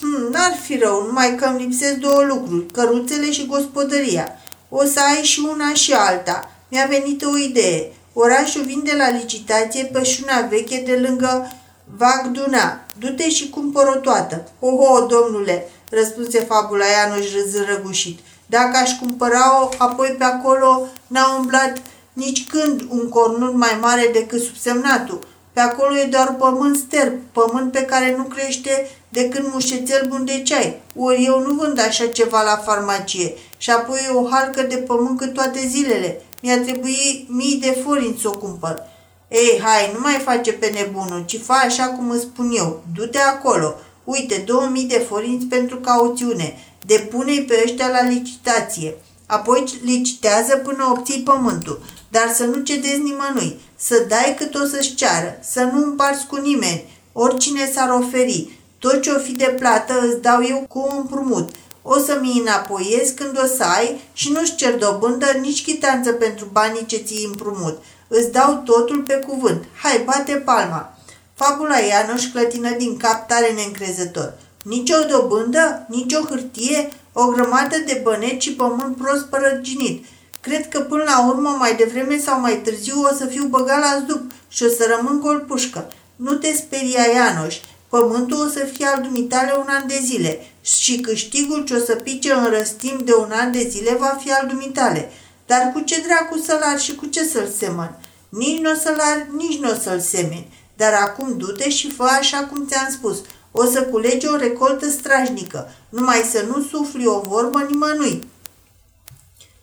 Hmm, 0.00 0.30
n-ar 0.30 0.58
fi 0.62 0.78
rău, 0.78 1.06
numai 1.06 1.34
că 1.34 1.44
îmi 1.44 1.62
lipsesc 1.62 1.94
două 1.94 2.22
lucruri, 2.22 2.66
căruțele 2.66 3.32
și 3.32 3.46
gospodăria. 3.46 4.28
O 4.68 4.84
să 4.84 5.00
ai 5.00 5.22
și 5.22 5.46
una 5.50 5.72
și 5.72 5.92
alta. 5.92 6.50
Mi-a 6.68 6.86
venit 6.86 7.24
o 7.24 7.38
idee. 7.38 7.92
Orașul 8.12 8.64
vinde 8.64 8.94
la 8.96 9.10
licitație 9.10 9.84
pășuna 9.84 10.40
veche 10.40 10.82
de 10.86 10.96
lângă 10.96 11.52
Vagduna. 11.96 12.84
Du-te 12.98 13.30
și 13.30 13.50
cumpăr 13.50 13.86
o 13.86 13.98
toată. 13.98 14.48
Oho, 14.60 15.06
domnule, 15.06 15.68
răspunse 15.90 16.40
fabula 16.40 16.84
Ianoș 16.84 17.32
râzând 17.32 17.66
răgușit. 17.66 18.18
Dacă 18.46 18.76
aș 18.76 18.90
cumpăra-o, 18.98 19.68
apoi 19.78 20.14
pe 20.18 20.24
acolo 20.24 20.86
n-a 21.06 21.36
umblat 21.38 21.82
nici 22.12 22.46
când 22.46 22.84
un 22.88 23.08
cornut 23.08 23.54
mai 23.54 23.78
mare 23.80 24.10
decât 24.12 24.42
subsemnatul. 24.42 25.26
Pe 25.52 25.60
acolo 25.60 25.96
e 25.96 26.04
doar 26.04 26.34
pământ 26.38 26.76
sterb, 26.76 27.12
pământ 27.32 27.72
pe 27.72 27.82
care 27.82 28.14
nu 28.16 28.22
crește 28.22 28.90
decât 29.08 29.52
mușețel 29.52 30.06
bun 30.08 30.24
de 30.24 30.42
ceai. 30.42 30.80
Ori 30.96 31.24
eu 31.24 31.40
nu 31.40 31.54
vând 31.54 31.80
așa 31.80 32.06
ceva 32.06 32.42
la 32.42 32.56
farmacie. 32.56 33.34
Și 33.56 33.70
apoi 33.70 34.00
e 34.08 34.14
o 34.14 34.28
halcă 34.28 34.62
de 34.62 34.76
pământ 34.76 35.18
cât 35.18 35.32
toate 35.32 35.66
zilele. 35.66 36.22
Mi-a 36.42 36.60
trebuit 36.60 37.28
mii 37.28 37.58
de 37.60 37.80
forinți 37.84 38.20
să 38.20 38.28
o 38.28 38.36
cumpăr. 38.36 38.82
Ei, 39.28 39.60
hai, 39.62 39.90
nu 39.92 40.00
mai 40.00 40.20
face 40.24 40.52
pe 40.52 40.66
nebunul, 40.66 41.22
ci 41.26 41.40
fa 41.40 41.54
așa 41.54 41.84
cum 41.84 42.10
îți 42.10 42.22
spun 42.22 42.50
eu. 42.56 42.82
Du-te 42.94 43.18
acolo. 43.18 43.74
Uite, 44.04 44.42
2000 44.46 44.84
de 44.84 45.04
forinți 45.08 45.46
pentru 45.46 45.76
cauțiune. 45.76 46.58
Depune-i 46.86 47.44
pe 47.44 47.60
ăștia 47.64 47.88
la 47.88 48.02
licitație. 48.08 48.94
Apoi 49.26 49.64
licitează 49.82 50.56
până 50.56 50.88
obții 50.90 51.22
pământul. 51.22 51.82
Dar 52.08 52.32
să 52.34 52.44
nu 52.44 52.62
cedezi 52.62 53.00
nimănui. 53.00 53.60
Să 53.76 54.04
dai 54.08 54.34
cât 54.38 54.54
o 54.54 54.66
să-și 54.66 54.94
ceară. 54.94 55.38
Să 55.42 55.62
nu 55.72 55.82
împarți 55.82 56.26
cu 56.26 56.36
nimeni. 56.36 56.84
Oricine 57.12 57.70
s-ar 57.74 57.90
oferi. 57.90 58.58
Tot 58.78 59.02
ce 59.02 59.10
o 59.10 59.18
fi 59.18 59.32
de 59.32 59.54
plată 59.58 60.00
îți 60.00 60.20
dau 60.20 60.44
eu 60.48 60.64
cu 60.68 60.86
un 60.90 60.96
împrumut. 60.96 61.54
O 61.82 61.98
să 61.98 62.18
mi 62.20 62.38
înapoiez 62.38 63.10
când 63.10 63.38
o 63.42 63.46
să 63.46 63.62
ai 63.62 64.00
și 64.12 64.30
nu-ți 64.30 64.54
cer 64.54 64.78
dobândă 64.78 65.26
nici 65.40 65.64
chitanță 65.64 66.12
pentru 66.12 66.48
banii 66.52 66.86
ce 66.86 66.96
ți 66.96 67.24
împrumut. 67.26 67.82
Îți 68.08 68.32
dau 68.32 68.62
totul 68.64 69.02
pe 69.06 69.14
cuvânt. 69.14 69.64
Hai, 69.82 70.02
bate 70.04 70.32
palma. 70.32 70.98
Fabula 71.34 71.78
Ianoș 71.78 72.24
clătină 72.24 72.70
din 72.70 72.96
cap 72.96 73.28
tare 73.28 73.52
neîncrezător. 73.52 74.34
Nici 74.64 74.90
o 74.90 75.06
dobândă, 75.06 75.86
nici 75.88 76.14
o 76.14 76.26
hârtie, 76.26 76.88
o 77.12 77.26
grămadă 77.26 77.76
de 77.86 78.00
băneți 78.02 78.46
și 78.46 78.54
pământ 78.54 78.96
prost 78.96 79.24
părăginit. 79.24 80.04
Cred 80.40 80.68
că 80.68 80.80
până 80.80 81.02
la 81.02 81.26
urmă, 81.26 81.48
mai 81.58 81.74
devreme 81.74 82.18
sau 82.18 82.40
mai 82.40 82.60
târziu, 82.60 83.00
o 83.00 83.14
să 83.14 83.26
fiu 83.26 83.44
băgat 83.44 83.80
la 83.80 84.02
zdup 84.04 84.32
și 84.48 84.62
o 84.62 84.68
să 84.68 84.94
rămân 84.96 85.20
gol 85.20 85.38
pușcă. 85.38 85.92
Nu 86.16 86.34
te 86.34 86.52
speria, 86.52 87.02
Ianoș. 87.14 87.56
Pământul 87.88 88.46
o 88.46 88.48
să 88.48 88.64
fie 88.72 88.86
al 88.86 89.02
dumitale 89.02 89.54
un 89.58 89.66
an 89.68 89.86
de 89.86 90.00
zile 90.02 90.46
și 90.60 91.00
câștigul 91.00 91.64
ce 91.64 91.74
o 91.74 91.78
să 91.78 91.94
pice 91.94 92.32
în 92.32 92.44
răstim 92.44 93.00
de 93.04 93.14
un 93.14 93.30
an 93.30 93.52
de 93.52 93.66
zile 93.68 93.96
va 93.98 94.18
fi 94.22 94.32
al 94.32 94.46
dumitale. 94.46 95.10
Dar 95.46 95.70
cu 95.72 95.80
ce 95.80 96.00
dracu 96.06 96.38
să-l 96.38 96.60
ar 96.62 96.80
și 96.80 96.94
cu 96.94 97.06
ce 97.06 97.24
să-l 97.24 97.48
semăn? 97.58 97.98
Nici 98.28 98.60
nu 98.60 98.70
o 98.70 98.74
să-l 98.74 98.98
ar, 99.00 99.26
nici 99.36 99.58
nu 99.58 99.70
o 99.70 99.74
să-l 99.74 100.00
semeni. 100.00 100.52
Dar 100.76 100.92
acum 100.92 101.34
du-te 101.36 101.70
și 101.70 101.90
fă 101.90 102.02
așa 102.02 102.38
cum 102.38 102.66
ți-am 102.66 102.88
spus. 102.90 103.18
O 103.56 103.64
să 103.64 103.82
culegi 103.82 104.26
o 104.26 104.36
recoltă 104.36 104.90
strajnică, 104.90 105.70
numai 105.88 106.28
să 106.32 106.44
nu 106.48 106.62
sufli 106.62 107.06
o 107.06 107.20
vorbă 107.20 107.66
nimănui. 107.68 108.28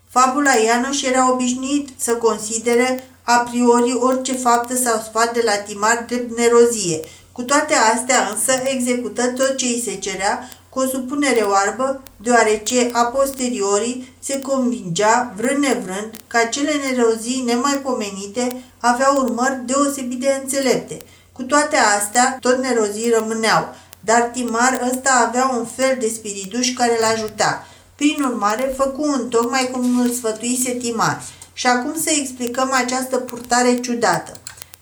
Fabula 0.10 0.54
Ianoș 0.54 1.02
era 1.02 1.32
obișnuit 1.32 1.90
să 1.98 2.16
considere 2.16 3.10
a 3.24 3.38
priori 3.38 3.94
orice 3.94 4.34
faptă 4.34 4.76
sau 4.76 5.00
sfat 5.00 5.34
de 5.34 5.42
la 5.46 5.56
timar 5.56 6.06
de 6.08 6.28
nerozie. 6.36 7.00
Cu 7.32 7.42
toate 7.42 7.74
astea 7.74 8.30
însă 8.32 8.62
execută 8.64 9.28
tot 9.28 9.56
ce 9.56 9.66
îi 9.66 9.82
se 9.86 9.96
cerea 9.96 10.50
cu 10.70 10.80
o 10.80 10.86
supunere 10.86 11.42
oarbă, 11.42 12.02
deoarece 12.18 12.90
a 12.92 13.04
posteriori 13.04 14.14
se 14.20 14.42
convingea, 14.42 15.34
vrând 15.38 15.64
nevrând, 15.64 16.12
că 16.28 16.38
acele 16.38 16.72
nerozii 16.72 17.44
nemaipomenite 17.46 18.64
aveau 18.78 19.16
urmări 19.18 19.62
deosebit 19.66 20.20
de 20.20 20.40
înțelepte. 20.42 21.02
Cu 21.34 21.44
toate 21.44 21.76
astea, 21.78 22.38
tot 22.40 22.58
nerozii 22.58 23.14
rămâneau, 23.18 23.76
dar 24.00 24.22
Timar 24.22 24.90
ăsta 24.92 25.26
avea 25.28 25.52
un 25.58 25.66
fel 25.66 25.98
de 26.00 26.08
spirituș 26.08 26.74
care 26.74 26.98
îl 27.00 27.04
ajuta. 27.04 27.68
Prin 27.96 28.24
urmare, 28.24 28.74
făcu 28.78 29.02
un 29.02 29.30
tocmai 29.30 29.70
cum 29.72 30.00
îl 30.00 30.12
sfătuise 30.12 30.72
Timar. 30.72 31.22
Și 31.54 31.68
acum 31.68 31.96
să 31.96 32.10
explicăm 32.10 32.72
această 32.74 33.18
purtare 33.18 33.80
ciudată. 33.80 34.32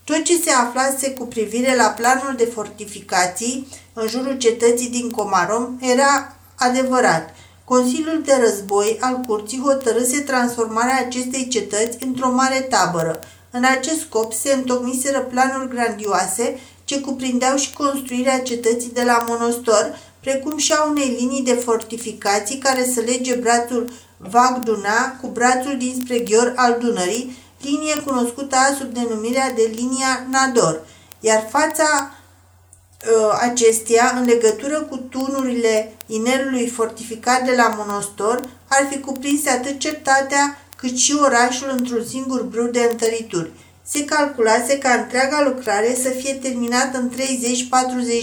Tot 0.03 0.23
ce 0.23 0.41
se 0.43 0.51
aflase 0.51 1.11
cu 1.11 1.25
privire 1.25 1.75
la 1.75 1.87
planul 1.87 2.33
de 2.37 2.45
fortificații 2.53 3.67
în 3.93 4.07
jurul 4.07 4.37
cetății 4.37 4.89
din 4.89 5.09
Comarom 5.09 5.77
era 5.81 6.35
adevărat. 6.55 7.33
Consiliul 7.63 8.21
de 8.25 8.37
război 8.41 8.97
al 8.99 9.15
curții 9.27 9.61
hotărâse 9.63 10.19
transformarea 10.19 10.99
acestei 10.99 11.47
cetăți 11.47 11.97
într-o 12.05 12.31
mare 12.31 12.59
tabără. 12.59 13.19
În 13.51 13.63
acest 13.63 13.99
scop 13.99 14.33
se 14.33 14.53
întocmiseră 14.53 15.19
planuri 15.19 15.69
grandioase 15.69 16.59
ce 16.83 17.01
cuprindeau 17.01 17.57
și 17.57 17.73
construirea 17.73 18.39
cetății 18.39 18.91
de 18.93 19.03
la 19.03 19.25
Monostor, 19.27 19.99
precum 20.19 20.57
și 20.57 20.73
a 20.73 20.83
unei 20.83 21.15
linii 21.19 21.43
de 21.43 21.53
fortificații 21.53 22.57
care 22.57 22.85
să 22.93 22.99
lege 22.99 23.35
brațul 23.35 23.91
Vagduna 24.17 25.17
cu 25.21 25.27
brațul 25.27 25.77
dinspre 25.77 26.19
Ghior 26.19 26.53
al 26.55 26.77
Dunării, 26.79 27.37
linie 27.61 27.95
cunoscută 28.05 28.55
sub 28.77 28.93
denumirea 28.93 29.51
de 29.51 29.71
linia 29.75 30.27
Nador, 30.29 30.81
iar 31.19 31.47
fața 31.49 32.11
uh, 32.11 33.37
acesteia, 33.41 34.13
în 34.15 34.25
legătură 34.25 34.81
cu 34.81 34.97
tunurile 34.97 35.93
inerului 36.05 36.67
fortificat 36.67 37.45
de 37.45 37.55
la 37.55 37.73
Monostor, 37.77 38.49
ar 38.67 38.87
fi 38.89 38.99
cuprinse 38.99 39.49
atât 39.49 39.79
cetatea 39.79 40.57
cât 40.79 40.97
și 40.97 41.15
orașul 41.21 41.69
într-un 41.77 42.05
singur 42.09 42.43
brâu 42.43 42.67
de 42.67 42.87
întărituri. 42.91 43.51
Se 43.85 44.05
calculase 44.05 44.77
ca 44.77 44.89
întreaga 44.89 45.43
lucrare 45.43 45.97
să 46.01 46.09
fie 46.09 46.33
terminată 46.33 46.97
în 46.97 47.11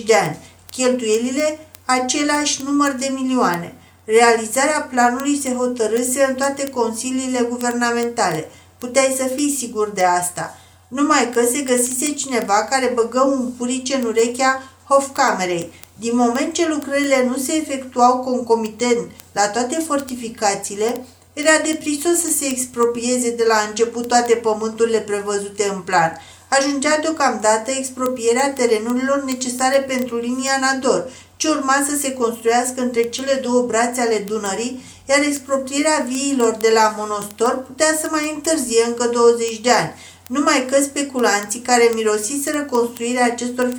30-40 0.00 0.04
de 0.06 0.14
ani, 0.14 0.38
cheltuielile 0.70 1.58
același 1.84 2.62
număr 2.64 2.96
de 2.98 3.10
milioane. 3.14 3.74
Realizarea 4.04 4.88
planului 4.90 5.40
se 5.42 5.54
hotărâse 5.54 6.24
în 6.28 6.34
toate 6.34 6.68
consiliile 6.68 7.46
guvernamentale. 7.48 8.48
Puteai 8.78 9.14
să 9.16 9.24
fii 9.36 9.56
sigur 9.58 9.90
de 9.90 10.04
asta. 10.04 10.58
Numai 10.88 11.30
că 11.34 11.40
se 11.52 11.60
găsise 11.60 12.12
cineva 12.12 12.64
care 12.70 12.92
băgă 12.94 13.20
un 13.20 13.50
purice 13.56 13.94
în 13.94 14.04
urechea 14.04 14.62
hofcamerei. 14.88 15.72
Din 15.98 16.16
moment 16.16 16.52
ce 16.52 16.68
lucrările 16.68 17.24
nu 17.26 17.36
se 17.36 17.54
efectuau 17.54 18.18
concomitent 18.18 19.10
la 19.32 19.48
toate 19.48 19.84
fortificațiile, 19.86 21.04
era 21.42 21.58
deprisos 21.64 22.18
să 22.20 22.30
se 22.38 22.46
expropieze 22.46 23.30
de 23.30 23.44
la 23.48 23.66
început 23.68 24.08
toate 24.08 24.34
pământurile 24.34 24.98
prevăzute 25.00 25.70
în 25.74 25.80
plan. 25.80 26.12
Ajungea 26.48 26.98
deocamdată 27.02 27.70
expropierea 27.70 28.52
terenurilor 28.52 29.22
necesare 29.24 29.78
pentru 29.78 30.16
linia 30.16 30.58
Nador, 30.60 31.10
ce 31.36 31.48
urma 31.48 31.84
să 31.88 31.96
se 31.96 32.12
construiască 32.12 32.80
între 32.80 33.02
cele 33.02 33.40
două 33.42 33.62
brațe 33.62 34.00
ale 34.00 34.18
Dunării, 34.18 34.82
iar 35.08 35.18
expropierea 35.22 36.06
viilor 36.08 36.56
de 36.60 36.70
la 36.74 36.94
Monostor 36.98 37.64
putea 37.66 37.96
să 38.00 38.08
mai 38.10 38.32
întârzie 38.34 38.84
încă 38.86 39.06
20 39.06 39.60
de 39.60 39.70
ani, 39.70 39.94
numai 40.26 40.66
că 40.70 40.82
speculanții 40.82 41.60
care 41.60 41.90
mirosiseră 41.94 42.62
construirea 42.62 43.24
acestor 43.24 43.74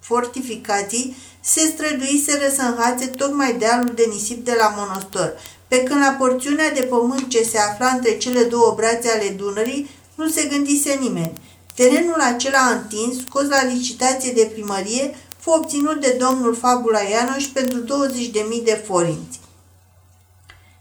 fortificații 0.00 1.16
se 1.40 1.60
străduiseră 1.60 2.48
să 2.56 2.62
înhațe 2.62 3.06
tocmai 3.06 3.54
dealul 3.58 3.92
de 3.94 4.04
nisip 4.12 4.44
de 4.44 4.56
la 4.58 4.74
Monostor, 4.76 5.34
pe 5.68 5.82
când 5.82 6.00
la 6.00 6.16
porțiunea 6.18 6.72
de 6.72 6.82
pământ 6.82 7.28
ce 7.28 7.42
se 7.42 7.58
afla 7.58 7.88
între 7.88 8.16
cele 8.16 8.42
două 8.42 8.72
brațe 8.76 9.10
ale 9.10 9.28
Dunării 9.28 9.90
nu 10.14 10.28
se 10.28 10.48
gândise 10.52 10.98
nimeni. 11.00 11.40
Terenul 11.74 12.20
acela 12.20 12.80
întins, 12.80 13.24
scos 13.26 13.48
la 13.48 13.64
licitație 13.64 14.32
de 14.32 14.50
primărie, 14.52 15.14
fu 15.38 15.50
obținut 15.50 16.00
de 16.00 16.16
domnul 16.18 16.54
Fabula 16.54 17.00
Ianoș 17.00 17.44
pentru 17.44 17.78
20.000 17.80 18.64
de 18.64 18.82
forinți. 18.86 19.40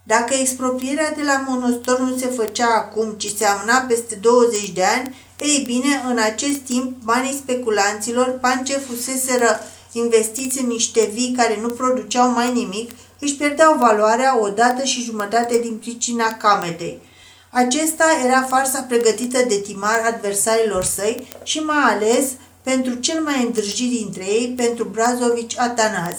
Dacă 0.04 0.34
expropierea 0.34 1.12
de 1.12 1.22
la 1.24 1.46
monostor 1.48 2.00
nu 2.00 2.18
se 2.18 2.28
făcea 2.28 2.68
acum, 2.76 3.12
ci 3.12 3.34
se 3.38 3.46
amâna 3.46 3.78
peste 3.78 4.16
20 4.16 4.70
de 4.70 4.84
ani, 4.84 5.16
ei 5.40 5.64
bine, 5.66 6.04
în 6.10 6.18
acest 6.18 6.58
timp, 6.58 7.04
banii 7.04 7.42
speculanților, 7.44 8.38
bani 8.42 8.64
ce 8.64 8.78
fuseseră 8.78 9.60
investiți 9.92 10.60
în 10.60 10.68
niște 10.68 11.10
vii 11.14 11.34
care 11.38 11.58
nu 11.62 11.68
produceau 11.68 12.30
mai 12.30 12.54
nimic, 12.54 12.92
își 13.20 13.36
pierdeau 13.36 13.78
valoarea 13.78 14.40
o 14.40 14.50
dată 14.50 14.84
și 14.84 15.04
jumătate 15.04 15.58
din 15.58 15.78
pricina 15.78 16.34
cametei. 16.34 17.02
Acesta 17.50 18.06
era 18.26 18.42
farsa 18.42 18.82
pregătită 18.82 19.44
de 19.48 19.56
timar 19.56 20.02
adversarilor 20.06 20.84
săi 20.84 21.28
și 21.44 21.60
mai 21.60 21.94
ales 21.94 22.26
pentru 22.64 22.94
cel 22.94 23.22
mai 23.22 23.44
îndrăjit 23.44 23.90
dintre 23.90 24.24
ei, 24.24 24.54
pentru 24.58 24.84
Brazovici 24.84 25.60
Atanaz. 25.60 26.16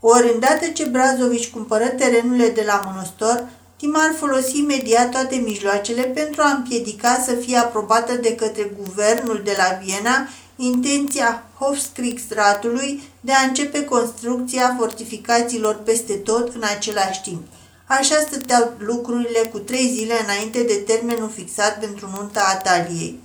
Ori 0.00 0.32
îndată 0.32 0.66
ce 0.66 0.84
Brazovici 0.84 1.50
cumpără 1.50 1.84
terenurile 1.84 2.48
de 2.48 2.62
la 2.66 2.82
Monostor, 2.84 3.44
Timar 3.76 4.14
folosi 4.18 4.58
imediat 4.58 5.10
toate 5.10 5.34
mijloacele 5.34 6.02
pentru 6.02 6.42
a 6.42 6.50
împiedica 6.50 7.22
să 7.24 7.32
fie 7.32 7.56
aprobată 7.56 8.14
de 8.14 8.34
către 8.34 8.72
guvernul 8.82 9.40
de 9.44 9.54
la 9.56 9.78
Viena 9.82 10.28
intenția 10.56 11.44
Hofkriegsratului 11.58 13.02
de 13.20 13.32
a 13.32 13.42
începe 13.42 13.84
construcția 13.84 14.74
fortificațiilor 14.78 15.74
peste 15.74 16.12
tot 16.12 16.54
în 16.54 16.62
același 16.76 17.22
timp. 17.22 17.42
Așa 17.86 18.14
stăteau 18.28 18.72
lucrurile 18.78 19.38
cu 19.38 19.58
trei 19.58 19.92
zile 19.94 20.14
înainte 20.22 20.62
de 20.62 20.74
termenul 20.74 21.30
fixat 21.34 21.78
pentru 21.78 22.10
nunta 22.16 22.44
Ataliei. 22.52 23.20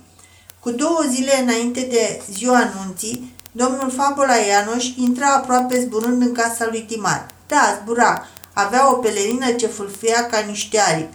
Cu 0.60 0.70
două 0.70 1.02
zile 1.10 1.38
înainte 1.42 1.80
de 1.80 2.22
ziua 2.32 2.72
nunții, 2.74 3.34
domnul 3.52 3.90
Fabola 3.90 4.34
Ianoș 4.34 4.86
intra 4.96 5.34
aproape 5.34 5.80
zburând 5.80 6.22
în 6.22 6.32
casa 6.32 6.66
lui 6.70 6.82
Timar. 6.82 7.28
Da, 7.48 7.80
zbura. 7.82 8.26
Avea 8.52 8.92
o 8.92 8.94
pelerină 8.94 9.52
ce 9.52 9.66
fulfia 9.66 10.26
ca 10.26 10.38
niște 10.38 10.78
aripi. 10.78 11.14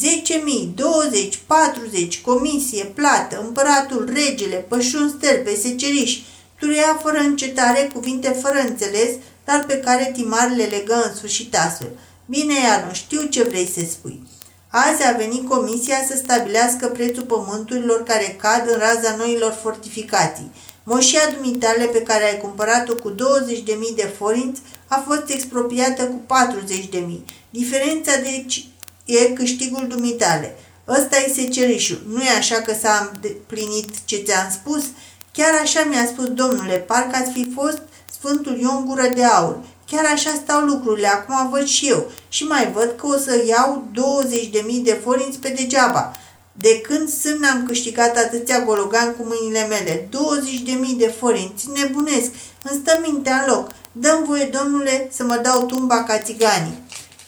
10.000, 0.00 0.74
20, 0.74 1.38
40, 1.46 2.20
comisie, 2.20 2.84
plată, 2.84 3.42
împăratul, 3.46 4.10
regele, 4.14 4.56
pășun 4.56 5.14
sterpe, 5.18 5.54
seceriși, 5.54 6.24
turea 6.58 6.98
fără 7.02 7.18
încetare 7.18 7.90
cuvinte 7.94 8.28
fără 8.42 8.58
înțeles, 8.68 9.10
dar 9.44 9.64
pe 9.66 9.78
care 9.78 10.10
Timar 10.14 10.52
le 10.56 10.64
legă 10.64 11.02
în 11.06 11.14
sfârșit 11.14 11.56
astfel. 11.56 11.90
Bine, 12.26 12.54
Ianu, 12.54 12.92
știu 12.92 13.22
ce 13.22 13.42
vrei 13.42 13.70
să 13.74 13.80
spui. 13.90 14.22
Azi 14.68 15.06
a 15.06 15.16
venit 15.16 15.48
comisia 15.48 15.96
să 16.08 16.16
stabilească 16.16 16.86
prețul 16.86 17.22
pământurilor 17.22 18.02
care 18.02 18.36
cad 18.40 18.68
în 18.68 18.78
raza 18.78 19.16
noilor 19.16 19.58
fortificații. 19.62 20.50
Moșia 20.84 21.20
dumitale 21.36 21.84
pe 21.84 22.02
care 22.02 22.24
ai 22.24 22.40
cumpărat-o 22.40 22.94
cu 22.94 23.10
20.000 23.10 23.16
de 23.96 24.12
forinți 24.18 24.60
a 24.86 25.04
fost 25.06 25.28
expropriată 25.28 26.04
cu 26.04 26.20
40.000. 26.94 27.00
Diferența 27.50 28.12
deci 28.16 28.66
e 29.04 29.24
câștigul 29.24 29.86
dumitale. 29.88 30.56
Ăsta 30.88 31.16
e 31.16 31.32
secerișul. 31.34 32.02
Nu 32.08 32.22
e 32.22 32.30
așa 32.38 32.56
că 32.56 32.74
s-a 32.82 33.10
împlinit 33.22 33.88
ce 34.04 34.16
ți-am 34.16 34.50
spus? 34.50 34.84
Chiar 35.32 35.60
așa 35.62 35.84
mi-a 35.88 36.06
spus 36.06 36.26
domnule, 36.26 36.76
parcă 36.76 37.16
ați 37.16 37.30
fi 37.30 37.50
fost 37.54 37.82
Sfântul 38.18 38.58
Ion 38.60 38.84
Gură 38.84 39.08
de 39.14 39.24
Aur. 39.24 39.58
Chiar 39.86 40.04
așa 40.04 40.30
stau 40.44 40.60
lucrurile, 40.60 41.06
acum 41.06 41.50
văd 41.50 41.66
și 41.66 41.88
eu. 41.88 42.10
Și 42.28 42.44
mai 42.44 42.72
văd 42.72 42.94
că 42.96 43.06
o 43.06 43.16
să 43.16 43.44
iau 43.46 43.84
20.000 43.94 44.82
de 44.82 45.00
forinți 45.04 45.38
pe 45.38 45.48
degeaba. 45.48 46.16
De 46.52 46.80
când 46.80 47.08
sunt 47.08 47.44
am 47.52 47.66
câștigat 47.66 48.16
atâția 48.16 48.64
gologan 48.64 49.14
cu 49.14 49.26
mâinile 49.26 49.66
mele? 49.66 50.08
20.000 50.92 50.96
de 50.96 51.14
forinți, 51.18 51.68
nebunesc, 51.74 52.30
îmi 52.62 52.80
stă 52.82 53.00
mintea 53.02 53.44
în 53.46 53.54
loc. 53.54 53.70
Dăm 53.92 54.24
voie, 54.26 54.44
domnule, 54.44 55.08
să 55.12 55.24
mă 55.24 55.40
dau 55.42 55.66
tumba 55.66 56.02
ca 56.02 56.18
țiganii. 56.18 56.78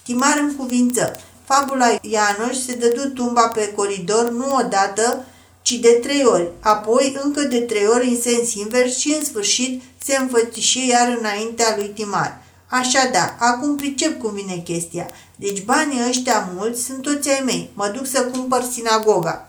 Timar 0.03 0.39
în 0.39 0.57
cuvință. 0.57 1.21
Fabula 1.45 1.99
Ianoș 2.01 2.57
se 2.67 2.75
dădu 2.75 3.09
tumba 3.09 3.49
pe 3.49 3.73
coridor 3.77 4.31
nu 4.31 4.57
odată, 4.57 5.25
ci 5.63 5.73
de 5.73 5.89
trei 6.03 6.25
ori, 6.25 6.49
apoi 6.61 7.17
încă 7.23 7.41
de 7.41 7.61
trei 7.61 7.87
ori 7.87 8.09
în 8.09 8.21
sens 8.21 8.55
invers 8.55 8.97
și 8.97 9.17
în 9.19 9.25
sfârșit 9.25 9.83
se 10.05 10.17
înfățișe 10.17 10.87
iar 10.87 11.17
înaintea 11.19 11.75
lui 11.77 11.89
Timar. 11.89 12.43
Așa 12.69 13.09
da, 13.13 13.37
acum 13.39 13.77
pricep 13.77 14.21
cum 14.21 14.33
vine 14.33 14.57
chestia. 14.65 15.09
Deci 15.37 15.65
banii 15.65 16.09
ăștia 16.09 16.51
mulți 16.57 16.83
sunt 16.83 17.03
toți 17.03 17.31
ai 17.31 17.43
mei. 17.45 17.71
Mă 17.75 17.93
duc 17.95 18.07
să 18.07 18.23
cumpăr 18.23 18.63
sinagoga. 18.73 19.49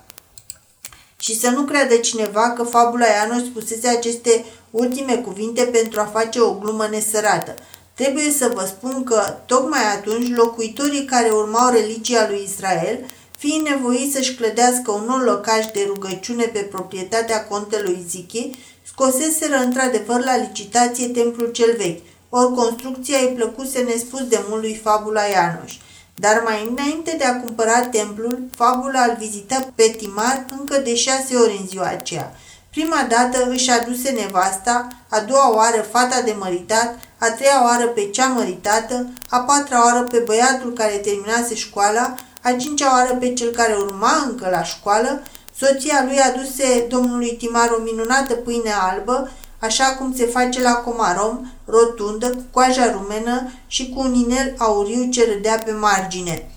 Și 1.19 1.39
să 1.39 1.49
nu 1.49 1.61
creadă 1.61 1.95
cineva 1.95 2.51
că 2.51 2.63
fabula 2.63 3.05
Ianoș 3.05 3.41
spusese 3.41 3.87
aceste 3.87 4.45
ultime 4.71 5.15
cuvinte 5.15 5.63
pentru 5.63 5.99
a 5.99 6.05
face 6.05 6.39
o 6.39 6.53
glumă 6.53 6.87
nesărată. 6.87 7.55
Trebuie 7.95 8.31
să 8.31 8.51
vă 8.53 8.65
spun 8.65 9.03
că, 9.03 9.21
tocmai 9.45 9.93
atunci, 9.95 10.35
locuitorii 10.35 11.05
care 11.05 11.29
urmau 11.29 11.71
religia 11.71 12.27
lui 12.29 12.43
Israel, 12.43 12.99
fiind 13.37 13.67
nevoiți 13.67 14.13
să-și 14.13 14.35
clădească 14.35 14.91
un 14.91 15.05
nou 15.07 15.17
locaș 15.17 15.65
de 15.65 15.83
rugăciune 15.87 16.43
pe 16.43 16.59
proprietatea 16.59 17.47
contelui 17.47 18.05
Zichi, 18.09 18.49
scoseseră 18.83 19.55
într-adevăr 19.55 20.23
la 20.23 20.37
licitație 20.37 21.07
templul 21.07 21.51
cel 21.51 21.73
vechi, 21.77 22.01
ori 22.29 22.53
construcția 22.53 23.17
îi 23.17 23.33
plăcuse 23.35 23.79
nespus 23.79 24.27
de 24.27 24.43
mult 24.49 24.61
lui 24.61 24.75
Fabula 24.83 25.21
Ianoș. 25.21 25.73
Dar 26.15 26.41
mai 26.45 26.67
înainte 26.69 27.15
de 27.17 27.23
a 27.23 27.39
cumpăra 27.39 27.81
templul, 27.81 28.39
Fabula 28.55 29.03
îl 29.03 29.15
vizita 29.19 29.71
pe 29.75 29.95
Timar 29.97 30.45
încă 30.59 30.77
de 30.77 30.95
șase 30.95 31.35
ori 31.35 31.57
în 31.59 31.67
ziua 31.67 31.87
aceea. 31.87 32.35
Prima 32.75 33.05
dată 33.09 33.47
își 33.49 33.69
aduse 33.69 34.09
nevasta, 34.09 34.87
a 35.09 35.19
doua 35.19 35.55
oară 35.55 35.85
fata 35.91 36.21
de 36.21 36.35
măritat, 36.39 36.99
a 37.17 37.31
treia 37.31 37.63
oară 37.63 37.87
pe 37.87 38.09
cea 38.09 38.27
măritată, 38.27 39.07
a 39.29 39.37
patra 39.39 39.83
oară 39.83 40.03
pe 40.03 40.17
băiatul 40.25 40.73
care 40.73 40.95
terminase 40.95 41.55
școala, 41.55 42.15
a 42.41 42.51
cincea 42.51 42.91
oară 42.93 43.13
pe 43.13 43.33
cel 43.33 43.51
care 43.51 43.73
urma 43.73 44.23
încă 44.29 44.47
la 44.51 44.63
școală, 44.63 45.21
soția 45.57 46.05
lui 46.07 46.19
aduse 46.19 46.85
domnului 46.89 47.35
Timar 47.35 47.69
o 47.69 47.81
minunată 47.81 48.33
pâine 48.33 48.71
albă, 48.89 49.31
așa 49.59 49.85
cum 49.85 50.15
se 50.15 50.25
face 50.25 50.61
la 50.61 50.73
Comarom, 50.73 51.45
rotundă, 51.65 52.29
cu 52.29 52.43
coaja 52.51 52.91
rumenă 52.91 53.51
și 53.67 53.89
cu 53.89 53.99
un 53.99 54.13
inel 54.13 54.53
auriu 54.57 55.09
ce 55.09 55.25
râdea 55.33 55.59
pe 55.65 55.71
margine. 55.71 56.49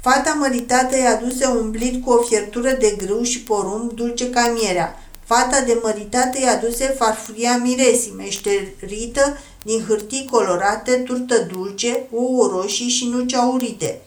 Fata 0.00 0.36
măritată 0.38 0.98
i-a 0.98 1.10
aduse 1.10 1.46
un 1.46 1.70
blit 1.70 2.04
cu 2.04 2.10
o 2.10 2.22
fiertură 2.22 2.70
de 2.70 2.94
grâu 2.98 3.22
și 3.22 3.42
porumb 3.42 3.92
dulce 3.92 4.30
ca 4.30 4.52
mierea. 4.60 4.96
Fata 5.26 5.60
de 5.60 5.78
măritate 5.82 6.40
i-a 6.40 6.52
aduse 6.52 6.94
farfuria 6.98 7.56
miresii, 7.56 8.14
meșterită 8.16 9.38
din 9.62 9.84
hârtii 9.88 10.28
colorate, 10.30 10.92
turtă 10.92 11.48
dulce, 11.52 12.06
ouă 12.12 12.48
roșii 12.52 12.88
și 12.88 13.06
nuci 13.06 13.34
aurite. 13.34 14.00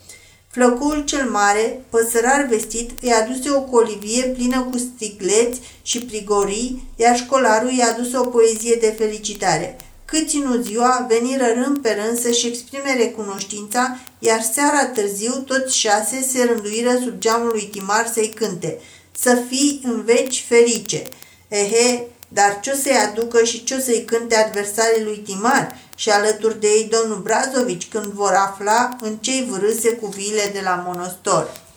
Flăcul 0.51 1.03
cel 1.05 1.29
mare, 1.29 1.85
păsărar 1.89 2.47
vestit, 2.49 2.91
îi 3.01 3.11
aduse 3.11 3.49
o 3.51 3.61
colivie 3.61 4.23
plină 4.23 4.61
cu 4.71 4.77
stigleți 4.77 5.59
și 5.81 6.05
prigorii, 6.05 6.83
iar 6.95 7.17
școlarul 7.17 7.71
i-a 7.71 7.87
adus 7.87 8.13
o 8.13 8.23
poezie 8.23 8.77
de 8.79 8.95
felicitare. 8.97 9.77
Cât 10.05 10.27
ținu 10.27 10.61
ziua, 10.61 11.05
veniră 11.09 11.45
rând 11.45 11.77
pe 11.77 11.97
rând 12.03 12.19
să-și 12.19 12.47
exprime 12.47 12.93
recunoștința, 12.97 13.99
iar 14.19 14.41
seara 14.41 14.85
târziu 14.85 15.33
toți 15.33 15.77
șase 15.77 16.21
se 16.21 16.43
rânduiră 16.43 16.99
sub 17.03 17.17
geamul 17.17 17.47
lui 17.47 17.69
Timar 17.71 18.11
să-i 18.13 18.33
cânte. 18.35 18.79
Să 19.11 19.43
fii 19.49 19.81
în 19.83 20.03
veci 20.03 20.45
ferice! 20.47 21.03
Ehe, 21.47 22.07
dar 22.27 22.59
ce 22.61 22.71
o 22.71 22.81
să-i 22.81 23.07
aducă 23.09 23.43
și 23.43 23.63
ce 23.63 23.75
o 23.75 23.79
să-i 23.79 24.05
cânte 24.05 24.35
adversarii 24.35 25.03
lui 25.03 25.17
Timar 25.17 25.75
și 25.95 26.09
alături 26.09 26.59
de 26.59 26.67
ei 26.67 26.89
domnul 26.91 27.21
Brazovici 27.21 27.87
când 27.87 28.05
vor 28.05 28.33
afla 28.33 28.97
în 29.01 29.17
ce-i 29.17 29.47
vârâse 29.49 29.89
cu 29.89 30.07
viile 30.07 30.49
de 30.53 30.61
la 30.63 30.83
monostor. 30.87 31.67